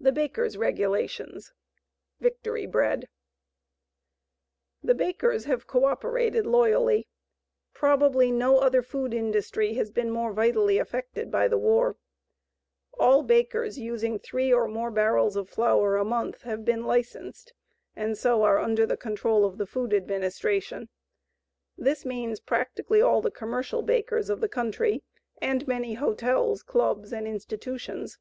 [0.00, 1.52] THE BAKERS' REGULATIONS.
[2.20, 3.10] VICTORY BREAD
[4.82, 7.08] The bakers have co operated loyally.
[7.74, 11.98] Probably no other food industry has been more vitally affected by the war.
[12.98, 17.52] ALL BAKERS USING THREE OR MORE BARRELS OF FLOUR A MONTH HAVE BEEN LICENSED
[17.94, 20.88] AND SO ARE UNDER THE CONTROL OF THE FOOD ADMINISTRATION.
[21.76, 25.02] This means practically all the commercial bakers of the country,
[25.42, 28.16] and many hotels, clubs, and institutions.